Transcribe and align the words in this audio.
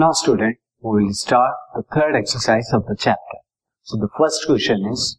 Now, 0.00 0.12
student, 0.12 0.56
we 0.82 1.04
will 1.04 1.12
start 1.12 1.56
the 1.74 1.82
third 1.84 2.16
exercise 2.16 2.72
of 2.72 2.86
the 2.86 2.96
chapter. 2.98 3.38
So, 3.86 3.98
the 3.98 4.08
first 4.16 4.46
question 4.46 4.86
is 4.90 5.18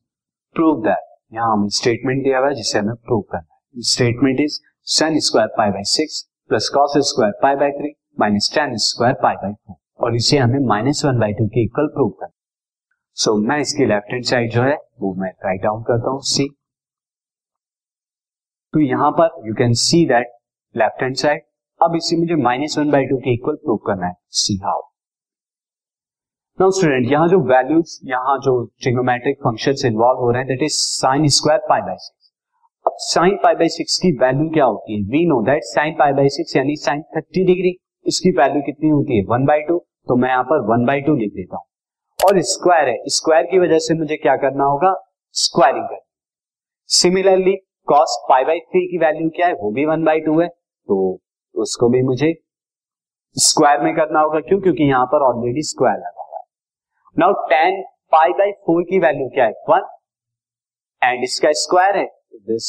prove 0.56 0.80
that. 0.86 1.04
यहाँ 1.34 1.52
हमें 1.52 1.68
statement 1.70 2.24
दिया 2.24 2.40
हुआ 2.40 2.48
है 2.48 2.56
जिसे 2.56 2.80
हमें 2.80 2.96
प्रूव 2.96 3.22
करना 3.32 3.54
है 3.54 3.82
statement 3.90 4.40
is 4.40 4.58
sine 4.88 5.20
square 5.28 5.48
pi 5.58 5.70
by 5.72 5.84
six 5.92 6.22
plus 6.50 6.70
cos 6.76 6.98
square 7.10 7.34
pi 7.44 7.56
by 7.56 7.72
three 7.78 7.94
minus 8.20 8.50
tan 8.56 8.76
square 8.86 9.14
pi 9.22 9.36
by 9.44 9.54
four 9.54 10.06
और 10.06 10.16
इसे 10.16 10.38
हमें 10.38 10.60
माइनस 10.68 11.04
वन 11.06 11.20
बाई 11.20 11.34
टू 11.34 11.48
के 11.50 11.64
इक्वल 11.66 11.88
प्रूव 11.94 12.10
करना 12.10 12.34
सो 13.18 13.32
so, 13.32 13.48
मैं 13.48 13.60
इसकी 13.60 13.86
लेफ़्ट 13.86 14.12
हैंड 14.14 14.26
साइड 14.32 14.52
जो 14.52 14.64
है 14.64 14.76
वो 15.02 15.14
मैं 15.22 15.32
राइट 15.46 15.62
डाउन 15.64 15.84
करता 15.92 16.12
हूँ 16.12 16.22
सी 16.32 16.50
तो 18.74 18.80
यहाँ 18.80 19.12
पर 19.22 19.48
you 19.48 19.54
can 19.62 19.74
see 19.86 20.06
that 20.08 20.36
left 20.76 21.04
hand 21.04 21.16
side 21.26 21.42
अब 21.82 21.96
इसे 21.96 22.18
मुझे 22.18 22.36
माइनस 22.44 22.76
वन 22.78 22.90
बाई 22.92 23.06
टू 23.06 23.18
के 23.18 23.34
इक्वल 23.34 23.56
प्रूव 23.58 23.78
करना 23.86 24.08
है। 24.08 24.14
सी 24.40 24.56
हाउ 24.64 24.82
नाउ 26.60 26.72
स्टूडेंट 26.72 27.12
यहाँ 27.12 27.28
जो 27.28 27.40
वैल्यूज़ 27.46 28.00
यहाँ 28.06 28.38
जो 28.40 28.54
ट्रिग्नोमेट्रिक 28.82 29.38
फ़ंक्शंस 29.44 29.84
इन्वॉल्व 29.86 30.20
हो 30.20 30.32
रहे 30.32 30.42
हैं 30.42 30.48
that 30.48 30.64
is 30.64 30.74
sine 30.74 31.28
square 31.38 31.60
pi 31.70 31.82
by 31.82 31.96
six 31.98 32.32
अब 32.86 32.94
साइन 33.00 33.38
पाई 33.44 33.56
बाई 33.56 33.70
सिक्स 33.70 33.98
की 34.00 34.12
वैल्यू 34.18 34.50
क्या 34.50 34.66
होती 34.66 34.96
है? 34.96 35.02
We 35.10 35.26
know 35.28 35.42
that 35.46 35.64
sine 35.66 35.96
pi 36.00 36.14
by 36.14 36.30
six 36.36 36.56
यानी 36.58 36.76
साइन 36.78 37.02
थर्टी 37.16 37.46
डिग्री 37.46 37.76
इसकी 38.06 38.32
वैल्यू 38.38 38.62
कितनी 38.62 38.90
होती 38.90 39.18
है? 39.18 39.24
वन 39.30 39.46
बाई 39.46 39.62
टू 39.62 39.78
तो 40.08 40.16
मैं 40.16 40.30
यहाँ 40.30 40.44
पर 40.44 40.62
वन 40.68 40.86
बाई 40.86 41.02
टू 41.02 41.16
लिख 41.16 41.34
देता 41.34 41.58
हूँ। 41.58 41.66
और 42.20 42.42
स्क्वायर 42.52 42.88
है। 42.90 42.98
स्क्वायर 43.10 43.46
की 43.52 43.60
वजह 43.60 43.80
से 43.80 43.94
मुझे 43.96 44.18
क्या 44.18 44.36
करना 44.38 44.66
होगा? 44.66 44.94
स्क्वायरिंग 45.36 45.86
करनी 45.86 46.00
similarly 46.90 47.56
cos 47.88 48.18
pi 48.30 48.44
by 48.46 48.60
three 48.62 48.86
की 48.88 48.98
वैल्यू 48.98 49.30
क्या 49.36 49.48
है? 49.48 49.54
वो 49.54 49.72
भी 49.72 49.86
वन 49.86 50.04
बाई 50.04 50.20
टू 50.22 50.40
है। 50.40 50.48
तो 50.48 51.20
उसको 51.56 51.90
भी 51.90 52.02
मुझे 52.04 52.34
स्क्वायर 53.36 53.82
में 53.82 53.94
करना 53.96 54.20
होगा। 54.20 54.40
क्यों? 54.40 54.60
क्योंकि 54.62 54.84
यहाँ 54.84 55.06
पर 55.06 55.24
ऑलरेडी 55.24 55.62
स्क्वायर 55.64 55.98
लगा 55.98 56.24
हुआ 56.24 56.38
है। 56.38 56.44
Now 57.16 57.34
tan 57.50 57.82
pi 58.12 58.32
by 58.40 58.52
four 58.66 58.84
की 58.84 59.00
वैल्यू 59.00 59.28
क्या 59.30 59.46
है? 59.46 59.52
वन 59.70 59.88
एंड 61.02 61.24
इसका 61.24 61.52
स्क्वायर 61.62 61.98
है। 61.98 62.06
दिस 62.50 62.68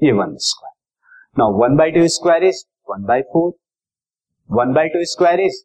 ये 0.00 0.12
one 0.12 0.36
square 0.40 0.74
now 1.38 1.52
one 1.52 1.76
by 1.76 1.90
two 1.90 2.06
square 2.08 2.44
is 2.44 2.64
one 2.90 3.04
by 3.04 3.22
four 3.32 3.52
one 4.50 4.72
by 4.74 4.88
two 4.88 5.04
square 5.04 5.40
is 5.40 5.62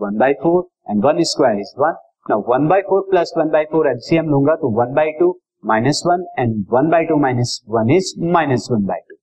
one 0.00 0.18
by 0.18 0.32
four 0.42 0.62
and 0.90 1.04
one 1.04 1.22
square 1.22 1.58
is 1.60 1.72
one 1.78 1.94
now 2.30 2.42
one 2.48 2.68
by 2.68 2.82
four 2.82 3.00
plus 3.10 3.32
one 3.38 3.50
by 3.50 3.64
four 3.64 3.88
LCM 3.88 4.28
लूँगा 4.30 4.54
तो 4.56 4.70
one 4.80 4.94
by 4.94 5.12
two 5.18 5.28
minus 5.64 6.02
one 6.06 6.24
and 6.38 6.54
one 6.70 6.90
by 6.90 7.04
two 7.04 7.16
minus 7.16 7.60
one 7.68 7.90
is 7.90 8.14
minus 8.32 8.68
one 8.72 8.86
by 8.86 9.00
two 9.00 9.13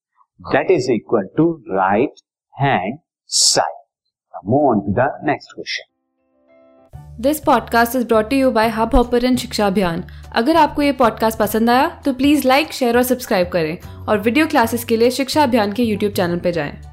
that 0.49 0.71
is 0.71 0.91
equal 0.91 1.27
to 1.37 1.63
right 1.69 2.13
hand 2.61 2.97
side 3.27 4.47
move 4.47 4.69
on 4.69 4.79
to 4.79 4.91
the 4.91 5.19
next 5.23 5.51
question 5.55 5.83
this 7.21 7.39
podcast 7.39 7.95
is 7.95 8.07
brought 8.07 8.33
you 8.33 8.51
by 8.51 8.69
Hubhopper 8.95 9.35
Shiksha 9.35 9.67
Abhiyan 9.67 10.03
अगर 10.31 10.55
आपको 10.55 10.81
ये 10.81 10.91
podcast 10.91 11.39
पसंद 11.39 11.69
आया 11.69 12.01
तो 12.05 12.13
please 12.13 12.47
like 12.47 12.71
share 12.71 12.97
और 12.97 13.03
subscribe 13.03 13.49
करें 13.49 13.77
और 14.05 14.19
video 14.19 14.47
classes 14.47 14.83
के 14.83 14.97
लिए 14.97 15.11
शिक्षा 15.11 15.43
अभियान 15.43 15.73
के 15.73 15.83
यूट्यूब 15.83 16.13
चैनल 16.13 16.39
पर 16.39 16.51
जाएँ। 16.51 16.90